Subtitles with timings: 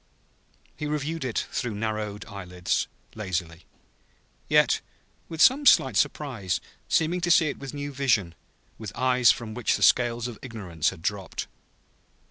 [0.75, 3.65] He reviewed it through narrowed eyelids, lazily;
[4.49, 4.81] yet
[5.29, 8.33] with some slight surprise, seeming to see it with new vision,
[8.79, 11.45] with eyes from which scales of ignorance had dropped.